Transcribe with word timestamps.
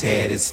Harvey's 0.00 0.50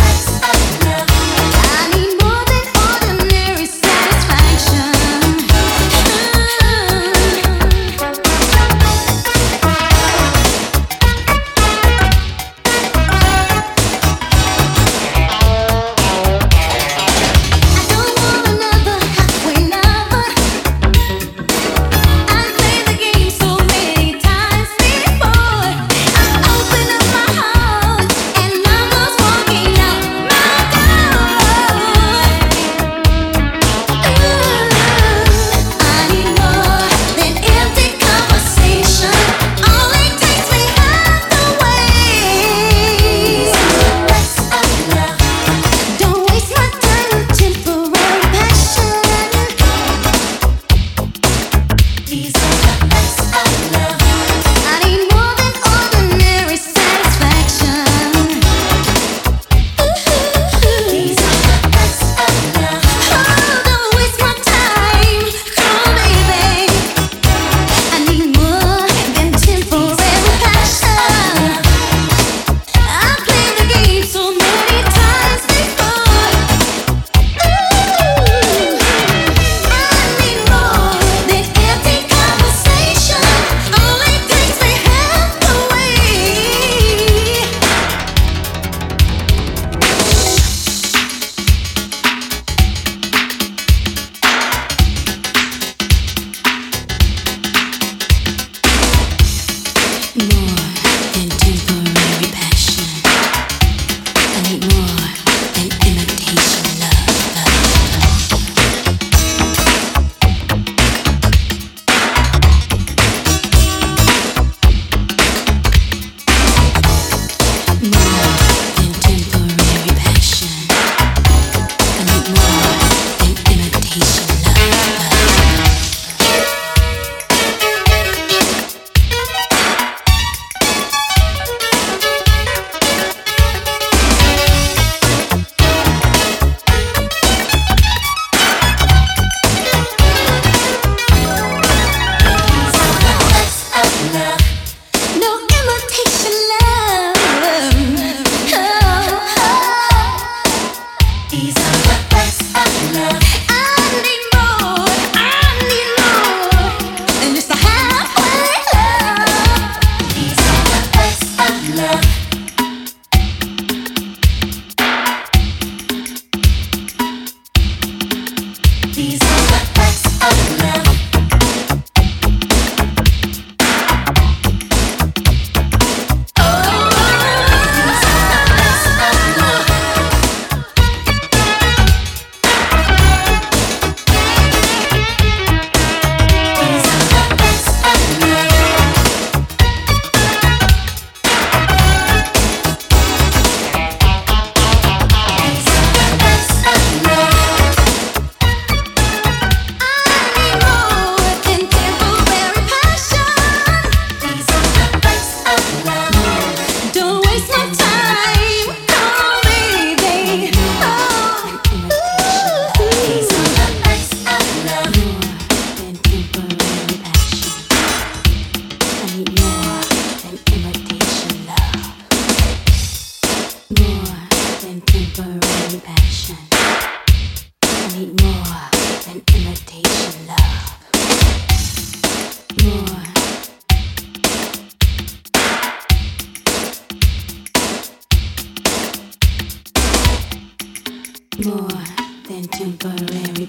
X 0.00 0.40
and 0.42 1.09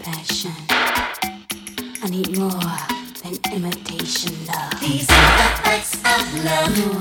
compassion. 0.04 0.52
I 2.04 2.10
need 2.10 2.38
more 2.38 2.50
than 3.22 3.38
imitation 3.54 4.34
love. 4.48 4.80
These 4.80 5.10
are 5.10 5.32
the 5.38 5.50
facts 5.62 5.96
of 5.96 6.46
love. 6.46 6.94
More 6.94 7.01